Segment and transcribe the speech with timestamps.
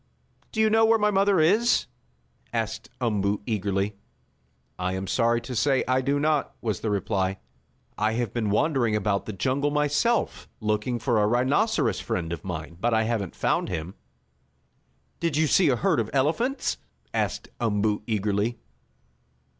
[0.51, 1.85] "Do you know where my mother is?"
[2.51, 3.97] asked Umboo eagerly.
[4.79, 7.37] "I am sorry to say I do not," was the reply.
[7.99, 12.77] "I have been wandering about the jungle myself, looking for a rhinoceros friend of mine,
[12.81, 13.93] but I haven't found him."
[15.19, 16.77] "Did you see a herd of elephants?"
[17.13, 18.57] asked Umboo eagerly.